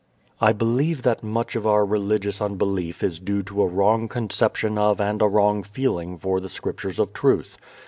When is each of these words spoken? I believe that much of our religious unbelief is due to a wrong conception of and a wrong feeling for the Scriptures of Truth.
I 0.39 0.51
believe 0.51 1.03
that 1.03 1.21
much 1.21 1.55
of 1.55 1.67
our 1.67 1.85
religious 1.85 2.41
unbelief 2.41 3.03
is 3.03 3.19
due 3.19 3.43
to 3.43 3.61
a 3.61 3.67
wrong 3.67 4.07
conception 4.07 4.75
of 4.79 4.99
and 4.99 5.21
a 5.21 5.27
wrong 5.27 5.61
feeling 5.61 6.17
for 6.17 6.39
the 6.39 6.49
Scriptures 6.49 6.97
of 6.97 7.13
Truth. 7.13 7.59